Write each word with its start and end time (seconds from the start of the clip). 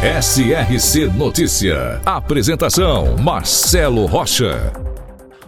SRC 0.00 1.08
Notícia. 1.18 2.00
Apresentação: 2.06 3.16
Marcelo 3.16 4.06
Rocha. 4.06 4.72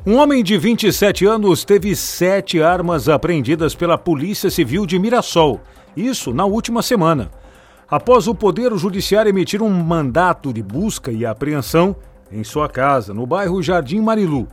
Um 0.05 0.17
homem 0.17 0.43
de 0.43 0.59
27 0.59 1.25
anos 1.25 1.65
teve 1.65 1.95
sete 1.95 2.61
armas 2.61 3.09
apreendidas 3.09 3.77
pela 3.77 3.97
Polícia 3.97 4.51
Civil 4.51 4.87
de 4.87 4.99
Mirassol. 4.99 5.61
Isso 5.97 6.35
na 6.35 6.47
última 6.47 6.83
semana. 6.83 7.31
Após 7.89 8.27
o 8.27 8.35
Poder 8.35 8.77
Judiciário 8.77 9.29
emitir 9.29 9.63
um 9.63 9.71
mandato 9.71 10.53
de 10.53 10.65
busca 10.65 11.13
e 11.13 11.25
apreensão 11.25 11.95
em 12.33 12.43
sua 12.43 12.69
casa, 12.69 13.15
no 13.15 13.29
bairro 13.29 13.63
Jardim 13.63 14.01
Marilu. 14.01 14.49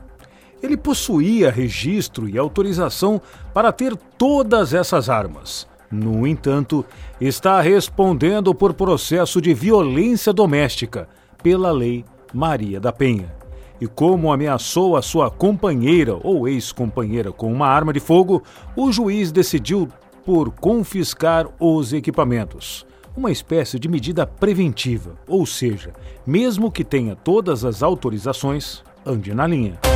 Ele 0.61 0.77
possuía 0.77 1.49
registro 1.49 2.29
e 2.29 2.37
autorização 2.37 3.19
para 3.51 3.71
ter 3.71 3.95
todas 4.15 4.75
essas 4.75 5.09
armas. 5.09 5.67
No 5.89 6.27
entanto, 6.27 6.85
está 7.19 7.61
respondendo 7.61 8.53
por 8.53 8.73
processo 8.73 9.41
de 9.41 9.53
violência 9.53 10.33
doméstica 10.33 11.07
pela 11.41 11.71
Lei 11.71 12.03
Maria 12.33 12.79
da 12.79 12.91
Penha. 12.91 13.33
E 13.79 13.87
como 13.87 14.31
ameaçou 14.31 14.97
a 14.97 15.01
sua 15.01 15.29
companheira 15.29 16.17
ou 16.23 16.47
ex-companheira 16.47 17.31
com 17.31 17.51
uma 17.51 17.67
arma 17.67 17.93
de 17.93 17.99
fogo, 17.99 18.43
o 18.75 18.91
juiz 18.91 19.31
decidiu 19.31 19.87
por 20.25 20.51
confiscar 20.51 21.47
os 21.59 21.93
equipamentos. 21.93 22.85
Uma 23.15 23.31
espécie 23.31 23.79
de 23.79 23.87
medida 23.87 24.27
preventiva, 24.27 25.15
ou 25.27 25.45
seja, 25.45 25.93
mesmo 26.25 26.71
que 26.71 26.83
tenha 26.83 27.15
todas 27.15 27.63
as 27.63 27.81
autorizações, 27.81 28.83
ande 29.05 29.33
na 29.33 29.47
linha. 29.47 29.86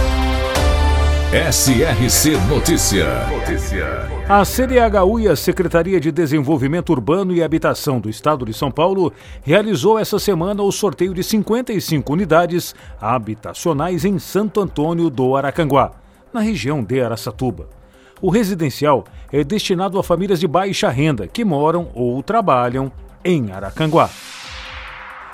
SRC 1.31 2.35
Notícia. 2.49 3.07
A 4.27 4.43
CDHU 4.43 5.17
e 5.17 5.29
a 5.29 5.35
Secretaria 5.37 5.97
de 5.97 6.11
Desenvolvimento 6.11 6.89
Urbano 6.89 7.33
e 7.33 7.41
Habitação 7.41 8.01
do 8.01 8.09
Estado 8.09 8.45
de 8.45 8.53
São 8.53 8.69
Paulo 8.69 9.13
realizou 9.41 9.97
essa 9.97 10.19
semana 10.19 10.61
o 10.61 10.69
sorteio 10.73 11.13
de 11.13 11.23
55 11.23 12.11
unidades 12.11 12.75
habitacionais 12.99 14.03
em 14.03 14.19
Santo 14.19 14.59
Antônio 14.59 15.09
do 15.09 15.33
Aracanguá, 15.37 15.93
na 16.33 16.41
região 16.41 16.83
de 16.83 16.99
Araçatuba. 17.01 17.69
O 18.21 18.29
residencial 18.29 19.05
é 19.31 19.41
destinado 19.41 19.97
a 19.97 20.03
famílias 20.03 20.37
de 20.37 20.47
baixa 20.47 20.89
renda 20.89 21.27
que 21.27 21.45
moram 21.45 21.87
ou 21.93 22.21
trabalham 22.21 22.91
em 23.23 23.53
Aracanguá. 23.53 24.09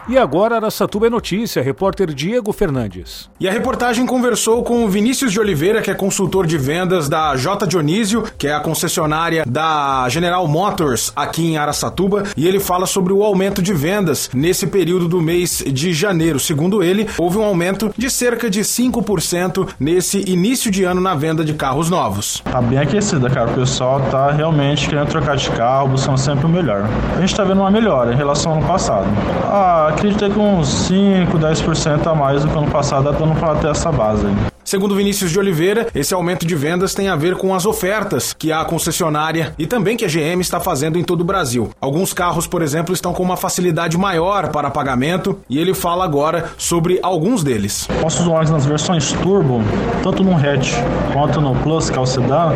E 0.10 0.18
agora 0.18 0.56
Araçatuba 0.56 1.08
é 1.08 1.10
notícia, 1.10 1.62
repórter 1.62 2.14
Diego 2.14 2.54
Fernandes. 2.54 3.30
E 3.42 3.48
a 3.48 3.52
reportagem 3.52 4.06
conversou 4.06 4.64
com 4.64 4.86
o 4.86 4.88
Vinícius 4.88 5.34
de 5.34 5.40
Oliveira, 5.40 5.82
que 5.82 5.92
é 5.92 5.94
consultor 5.94 6.48
de 6.48 6.58
vendas 6.58 7.10
da 7.10 7.36
J. 7.36 7.68
Dionísio, 7.68 8.24
que 8.38 8.48
é 8.48 8.54
a 8.54 8.62
concessionária 8.62 9.44
da 9.46 10.08
General 10.08 10.48
Motors 10.48 11.12
aqui 11.14 11.46
em 11.46 11.58
Araçatuba, 11.58 12.24
e 12.38 12.48
ele 12.48 12.58
fala 12.58 12.86
sobre 12.86 13.12
o 13.12 13.22
aumento 13.22 13.62
de 13.62 13.74
vendas 13.74 14.30
nesse 14.34 14.66
período 14.66 15.10
do 15.10 15.22
mês 15.22 15.62
de 15.68 15.92
janeiro. 15.92 16.40
Segundo 16.40 16.82
ele, 16.82 17.10
houve 17.18 17.38
um 17.38 17.44
aumento 17.44 17.94
de 17.98 18.10
cerca 18.10 18.50
de 18.50 18.62
5% 18.62 19.68
nesse 19.78 20.24
início 20.32 20.72
de 20.72 20.86
ano 20.86 21.02
na 21.02 21.16
venda 21.16 21.44
de 21.44 21.54
carros 21.54 21.90
novos. 21.90 22.42
Tá 22.50 22.62
bem 22.62 22.80
aquecida, 22.80 23.30
cara. 23.30 23.52
O 23.52 23.56
pessoal 23.56 24.00
tá 24.10 24.32
realmente 24.32 24.88
querendo 24.88 25.10
trocar 25.10 25.36
de 25.36 25.50
carro, 25.52 25.90
buscando 25.90 26.18
sempre 26.18 26.46
o 26.46 26.50
melhor. 26.50 26.88
A 27.14 27.20
gente 27.20 27.36
tá 27.36 27.44
vendo 27.44 27.60
uma 27.60 27.70
melhora 27.72 28.14
em 28.14 28.16
relação 28.16 28.54
ao 28.54 28.60
ano 28.60 28.68
passado. 28.68 29.06
Ah, 29.44 29.97
acredito 29.98 30.30
que 30.30 30.40
uns 30.40 30.68
5, 30.68 31.40
10% 31.40 32.08
a 32.08 32.14
mais 32.14 32.44
do 32.44 32.52
que 32.52 32.58
ano 32.58 32.70
passado, 32.70 33.06
dá 33.06 33.14
para 33.14 33.56
ter 33.56 33.70
essa 33.70 33.92
base. 33.92 34.28
Segundo 34.68 34.98
Vinícius 34.98 35.32
de 35.32 35.40
Oliveira, 35.40 35.88
esse 35.96 36.14
aumento 36.14 36.46
de 36.46 36.54
vendas 36.54 36.94
tem 36.94 37.08
a 37.08 37.16
ver 37.16 37.38
com 37.38 37.56
as 37.56 37.66
ofertas 37.66 38.34
que 38.34 38.52
a 38.52 38.66
concessionária 38.66 39.56
e 39.58 39.66
também 39.66 39.96
que 39.96 40.04
a 40.04 40.10
GM 40.10 40.42
está 40.42 40.60
fazendo 40.60 41.00
em 41.00 41.06
todo 41.06 41.22
o 41.22 41.24
Brasil. 41.24 41.70
Alguns 41.80 42.12
carros, 42.12 42.46
por 42.46 42.62
exemplo, 42.62 42.94
estão 42.94 43.14
com 43.14 43.24
uma 43.24 43.38
facilidade 43.38 43.98
maior 43.98 44.50
para 44.50 44.70
pagamento 44.70 45.40
e 45.50 45.58
ele 45.58 45.74
fala 45.74 46.04
agora 46.04 46.52
sobre 46.58 47.00
alguns 47.02 47.46
deles. 47.46 47.88
Nossos 48.02 48.28
Onix 48.28 48.50
nas 48.50 48.66
versões 48.66 49.14
turbo, 49.14 49.62
tanto 50.04 50.22
no 50.22 50.36
hatch 50.36 50.74
quanto 51.14 51.40
no 51.40 51.56
Plus, 51.64 51.90
que 51.90 51.98
é 51.98 52.02
o 52.02 52.06
sedã, 52.06 52.52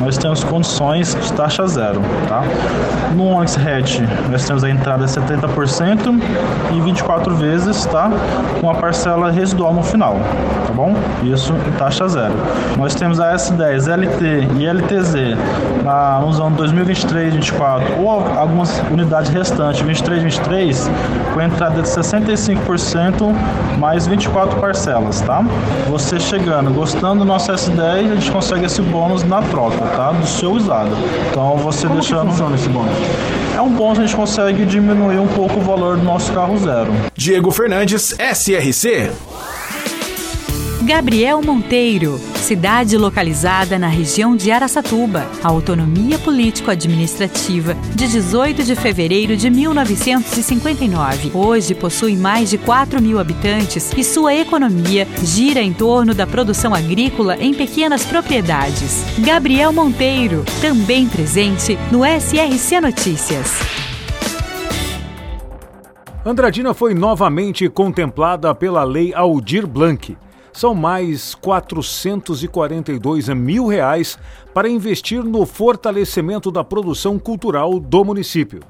nós 0.00 0.16
temos 0.16 0.42
condições 0.42 1.14
de 1.14 1.30
taxa 1.34 1.66
zero, 1.66 2.00
tá? 2.26 2.42
No 3.14 3.26
Onix 3.36 3.58
hatch, 3.58 4.00
nós 4.30 4.46
temos 4.46 4.64
a 4.64 4.70
entrada 4.70 5.04
de 5.04 5.12
70% 5.12 6.22
e 6.74 6.80
24 6.80 7.36
vezes, 7.36 7.84
tá? 7.84 8.10
Com 8.62 8.70
a 8.70 8.74
parcela 8.76 9.30
residual 9.30 9.74
no 9.74 9.82
final, 9.82 10.16
tá 10.66 10.72
bom? 10.72 10.96
Isso 11.22 11.49
em 11.54 11.72
taxa 11.72 12.08
zero. 12.08 12.34
Nós 12.76 12.94
temos 12.94 13.20
a 13.20 13.34
S10, 13.34 13.86
LT 13.88 14.48
e 14.58 14.66
LTZ 14.66 15.36
na, 15.84 16.20
nos 16.20 16.40
anos 16.40 16.56
2023 16.58 17.30
2024 17.30 18.02
ou 18.02 18.10
algumas 18.10 18.78
unidades 18.90 19.30
restantes 19.30 19.80
23 19.80 20.22
23 20.22 20.90
com 21.32 21.40
entrada 21.40 21.82
de 21.82 21.88
65% 21.88 23.34
mais 23.78 24.06
24 24.06 24.60
parcelas, 24.60 25.20
tá? 25.20 25.44
Você 25.88 26.18
chegando, 26.18 26.72
gostando 26.72 27.20
do 27.20 27.24
nosso 27.24 27.52
S10, 27.52 27.80
a 27.80 28.14
gente 28.14 28.30
consegue 28.30 28.66
esse 28.66 28.82
bônus 28.82 29.24
na 29.24 29.42
troca, 29.42 29.84
tá? 29.96 30.12
Do 30.12 30.26
seu 30.26 30.52
usado. 30.52 30.90
Então 31.30 31.56
você 31.56 31.86
Como 31.86 32.00
deixando. 32.00 32.26
Que 32.26 32.30
funciona 32.32 32.56
esse 32.56 32.68
bônus? 32.68 32.92
É 33.56 33.60
um 33.60 33.70
bônus 33.70 33.98
a 33.98 34.02
gente 34.02 34.16
consegue 34.16 34.64
diminuir 34.64 35.18
um 35.18 35.28
pouco 35.28 35.58
o 35.58 35.62
valor 35.62 35.96
do 35.96 36.02
nosso 36.02 36.32
carro 36.32 36.56
zero. 36.58 36.92
Diego 37.14 37.50
Fernandes, 37.50 38.14
SRC. 38.18 39.10
Gabriel 40.90 41.40
Monteiro, 41.40 42.18
cidade 42.34 42.96
localizada 42.96 43.78
na 43.78 43.86
região 43.86 44.34
de 44.34 44.50
Araçatuba, 44.50 45.24
autonomia 45.40 46.18
político-administrativa 46.18 47.74
de 47.94 48.08
18 48.08 48.64
de 48.64 48.74
fevereiro 48.74 49.36
de 49.36 49.48
1959. 49.48 51.30
Hoje 51.32 51.76
possui 51.76 52.16
mais 52.16 52.50
de 52.50 52.58
4 52.58 53.00
mil 53.00 53.20
habitantes 53.20 53.92
e 53.96 54.02
sua 54.02 54.34
economia 54.34 55.06
gira 55.22 55.60
em 55.60 55.72
torno 55.72 56.12
da 56.12 56.26
produção 56.26 56.74
agrícola 56.74 57.36
em 57.36 57.54
pequenas 57.54 58.04
propriedades. 58.04 59.04
Gabriel 59.20 59.72
Monteiro, 59.72 60.44
também 60.60 61.08
presente 61.08 61.78
no 61.92 62.00
SRC 62.04 62.80
Notícias. 62.80 63.60
Andradina 66.26 66.74
foi 66.74 66.94
novamente 66.94 67.68
contemplada 67.68 68.52
pela 68.56 68.82
Lei 68.82 69.14
Aldir 69.14 69.68
Blanc 69.68 70.16
são 70.52 70.74
mais 70.74 71.34
442 71.34 73.28
mil 73.30 73.66
reais 73.66 74.18
para 74.52 74.68
investir 74.68 75.22
no 75.22 75.46
fortalecimento 75.46 76.50
da 76.50 76.64
produção 76.64 77.18
cultural 77.18 77.78
do 77.78 78.04
município. 78.04 78.60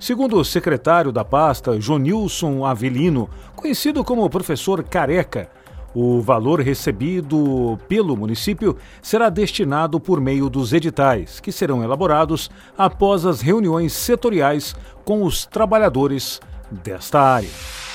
Segundo 0.00 0.38
o 0.38 0.44
secretário 0.44 1.10
da 1.10 1.24
pasta, 1.24 1.80
Jonilson 1.80 2.64
Avelino, 2.64 3.28
conhecido 3.56 4.04
como 4.04 4.30
professor 4.30 4.84
Careca, 4.84 5.50
o 5.94 6.20
valor 6.20 6.60
recebido 6.60 7.78
pelo 7.88 8.16
município 8.16 8.76
será 9.02 9.28
destinado 9.28 9.98
por 9.98 10.20
meio 10.20 10.48
dos 10.48 10.72
editais, 10.72 11.40
que 11.40 11.50
serão 11.50 11.82
elaborados 11.82 12.48
após 12.76 13.26
as 13.26 13.40
reuniões 13.40 13.92
setoriais 13.92 14.76
com 15.04 15.24
os 15.24 15.44
trabalhadores 15.46 16.40
desta 16.70 17.20
área. 17.20 17.87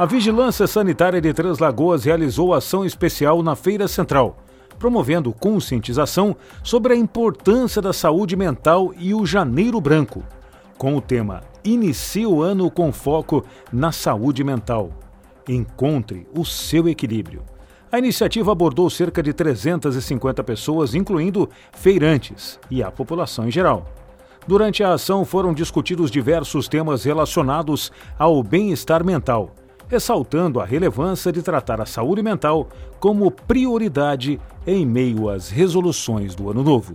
A 0.00 0.06
Vigilância 0.06 0.66
Sanitária 0.66 1.20
de 1.20 1.30
Três 1.30 1.58
Lagoas 1.58 2.04
realizou 2.04 2.54
ação 2.54 2.86
especial 2.86 3.42
na 3.42 3.54
Feira 3.54 3.86
Central, 3.86 4.38
promovendo 4.78 5.30
conscientização 5.30 6.34
sobre 6.62 6.94
a 6.94 6.96
importância 6.96 7.82
da 7.82 7.92
saúde 7.92 8.34
mental 8.34 8.94
e 8.96 9.12
o 9.12 9.26
Janeiro 9.26 9.78
Branco, 9.78 10.24
com 10.78 10.96
o 10.96 11.02
tema 11.02 11.42
Inicie 11.62 12.24
o 12.24 12.40
ano 12.40 12.70
com 12.70 12.90
foco 12.90 13.44
na 13.70 13.92
saúde 13.92 14.42
mental. 14.42 14.90
Encontre 15.46 16.26
o 16.34 16.46
seu 16.46 16.88
equilíbrio. 16.88 17.42
A 17.92 17.98
iniciativa 17.98 18.52
abordou 18.52 18.88
cerca 18.88 19.22
de 19.22 19.34
350 19.34 20.42
pessoas, 20.42 20.94
incluindo 20.94 21.46
feirantes 21.72 22.58
e 22.70 22.82
a 22.82 22.90
população 22.90 23.48
em 23.48 23.50
geral. 23.50 23.86
Durante 24.46 24.82
a 24.82 24.94
ação 24.94 25.26
foram 25.26 25.52
discutidos 25.52 26.10
diversos 26.10 26.68
temas 26.68 27.04
relacionados 27.04 27.92
ao 28.18 28.42
bem-estar 28.42 29.04
mental, 29.04 29.54
ressaltando 29.90 30.60
a 30.60 30.64
relevância 30.64 31.32
de 31.32 31.42
tratar 31.42 31.80
a 31.80 31.86
saúde 31.86 32.22
mental 32.22 32.68
como 33.00 33.30
prioridade 33.30 34.40
em 34.64 34.86
meio 34.86 35.28
às 35.28 35.50
resoluções 35.50 36.34
do 36.34 36.48
Ano 36.48 36.62
Novo. 36.62 36.94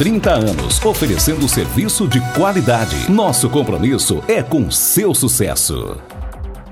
30 0.01 0.31
anos, 0.31 0.83
oferecendo 0.83 1.47
serviço 1.47 2.07
de 2.07 2.19
qualidade. 2.33 3.07
Nosso 3.07 3.47
compromisso 3.47 4.23
é 4.27 4.41
com 4.41 4.71
seu 4.71 5.13
sucesso. 5.13 5.95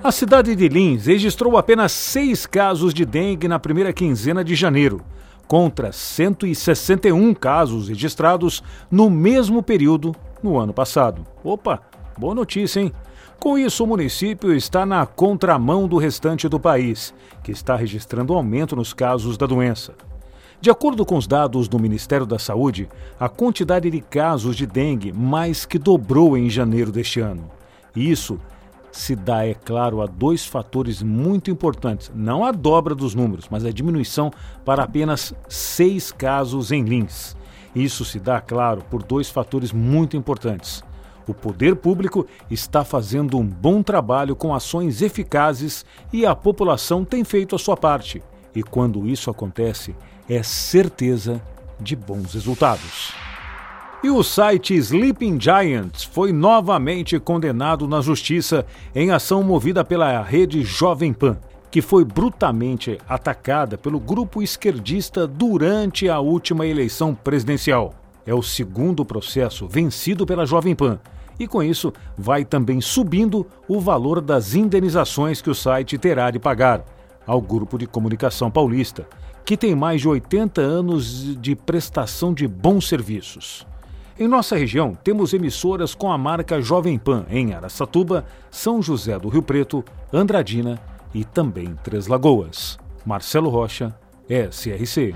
A 0.03 0.11
cidade 0.11 0.55
de 0.55 0.67
Lins 0.67 1.05
registrou 1.05 1.55
apenas 1.55 1.91
seis 1.91 2.47
casos 2.47 2.91
de 2.91 3.05
dengue 3.05 3.47
na 3.47 3.59
primeira 3.59 3.93
quinzena 3.93 4.43
de 4.43 4.55
janeiro, 4.55 5.01
contra 5.47 5.91
161 5.91 7.35
casos 7.35 7.87
registrados 7.87 8.63
no 8.89 9.11
mesmo 9.11 9.61
período 9.61 10.15
no 10.41 10.57
ano 10.57 10.73
passado. 10.73 11.23
Opa, 11.43 11.83
boa 12.17 12.33
notícia, 12.33 12.79
hein? 12.79 12.91
Com 13.39 13.59
isso, 13.59 13.83
o 13.83 13.87
município 13.87 14.55
está 14.55 14.87
na 14.87 15.05
contramão 15.05 15.87
do 15.87 15.97
restante 15.97 16.49
do 16.49 16.59
país, 16.59 17.13
que 17.43 17.51
está 17.51 17.75
registrando 17.75 18.33
aumento 18.33 18.75
nos 18.75 18.91
casos 18.91 19.37
da 19.37 19.45
doença. 19.45 19.93
De 20.61 20.69
acordo 20.69 21.05
com 21.05 21.15
os 21.15 21.25
dados 21.25 21.69
do 21.69 21.79
Ministério 21.79 22.25
da 22.25 22.37
Saúde, 22.37 22.89
a 23.17 23.29
quantidade 23.29 23.89
de 23.89 24.01
casos 24.01 24.57
de 24.57 24.65
dengue 24.65 25.13
mais 25.13 25.65
que 25.65 25.79
dobrou 25.79 26.37
em 26.37 26.49
janeiro 26.49 26.91
deste 26.91 27.21
ano. 27.21 27.49
Isso 27.95 28.37
se 28.91 29.15
dá, 29.15 29.45
é 29.45 29.53
claro, 29.53 30.01
a 30.01 30.05
dois 30.05 30.45
fatores 30.45 31.01
muito 31.01 31.49
importantes. 31.49 32.11
Não 32.13 32.43
a 32.43 32.51
dobra 32.51 32.93
dos 32.93 33.15
números, 33.15 33.47
mas 33.49 33.63
a 33.63 33.71
diminuição 33.71 34.31
para 34.65 34.83
apenas 34.83 35.33
seis 35.47 36.11
casos 36.11 36.73
em 36.73 36.83
Lins. 36.83 37.37
Isso 37.73 38.03
se 38.03 38.19
dá, 38.19 38.41
claro, 38.41 38.83
por 38.89 39.01
dois 39.01 39.29
fatores 39.29 39.71
muito 39.71 40.17
importantes. 40.17 40.83
O 41.25 41.33
poder 41.33 41.77
público 41.77 42.25
está 42.51 42.83
fazendo 42.83 43.37
um 43.37 43.45
bom 43.45 43.81
trabalho 43.81 44.35
com 44.35 44.53
ações 44.53 45.01
eficazes 45.01 45.85
e 46.11 46.25
a 46.25 46.35
população 46.35 47.05
tem 47.05 47.23
feito 47.23 47.55
a 47.55 47.59
sua 47.59 47.77
parte. 47.77 48.21
E 48.53 48.61
quando 48.63 49.07
isso 49.07 49.29
acontece, 49.29 49.95
é 50.29 50.43
certeza 50.43 51.41
de 51.79 51.95
bons 51.95 52.33
resultados. 52.33 53.11
E 54.03 54.09
o 54.09 54.23
site 54.23 54.75
Sleeping 54.75 55.41
Giants 55.41 56.03
foi 56.03 56.31
novamente 56.31 57.19
condenado 57.19 57.87
na 57.87 57.99
justiça 57.99 58.65
em 58.95 59.11
ação 59.11 59.43
movida 59.43 59.83
pela 59.83 60.21
rede 60.21 60.63
Jovem 60.63 61.11
Pan, 61.11 61.37
que 61.69 61.81
foi 61.81 62.05
brutalmente 62.05 62.97
atacada 63.09 63.77
pelo 63.77 63.99
grupo 63.99 64.41
esquerdista 64.41 65.27
durante 65.27 66.07
a 66.07 66.19
última 66.19 66.65
eleição 66.65 67.13
presidencial. 67.13 67.93
É 68.25 68.33
o 68.33 68.41
segundo 68.41 69.03
processo 69.03 69.67
vencido 69.67 70.25
pela 70.25 70.45
Jovem 70.45 70.75
Pan. 70.75 70.99
E 71.37 71.47
com 71.47 71.63
isso, 71.63 71.91
vai 72.17 72.45
também 72.45 72.79
subindo 72.79 73.45
o 73.67 73.79
valor 73.79 74.21
das 74.21 74.53
indenizações 74.53 75.41
que 75.41 75.49
o 75.49 75.55
site 75.55 75.97
terá 75.97 76.31
de 76.31 76.39
pagar 76.39 76.85
ao 77.29 77.39
Grupo 77.39 77.77
de 77.77 77.85
Comunicação 77.85 78.49
Paulista, 78.49 79.07
que 79.45 79.55
tem 79.55 79.75
mais 79.75 80.01
de 80.01 80.07
80 80.07 80.59
anos 80.59 81.39
de 81.39 81.55
prestação 81.55 82.33
de 82.33 82.47
bons 82.47 82.87
serviços. 82.87 83.67
Em 84.19 84.27
nossa 84.27 84.57
região, 84.57 84.97
temos 85.03 85.31
emissoras 85.31 85.93
com 85.93 86.11
a 86.11 86.17
marca 86.17 86.59
Jovem 86.59 86.97
Pan 86.97 87.25
em 87.29 87.53
Araçatuba, 87.53 88.25
São 88.49 88.81
José 88.81 89.17
do 89.19 89.29
Rio 89.29 89.43
Preto, 89.43 89.85
Andradina 90.11 90.79
e 91.13 91.23
também 91.23 91.75
Três 91.83 92.07
Lagoas. 92.07 92.79
Marcelo 93.05 93.49
Rocha, 93.49 93.95
SRC. 94.27 95.13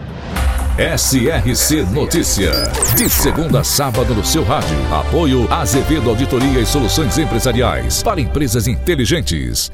SRC 0.77 1.83
Notícia. 1.92 2.51
De 2.95 3.09
segunda 3.09 3.62
a 3.62 3.63
sábado 3.63 4.13
no 4.13 4.24
seu 4.24 4.44
rádio. 4.44 4.77
Apoio 4.94 5.51
Azevedo 5.51 6.12
Auditoria 6.12 6.59
e 6.59 6.66
Soluções 6.66 7.18
Empresariais 7.18 8.04
para 8.04 8.21
empresas 8.21 8.68
inteligentes. 8.68 9.71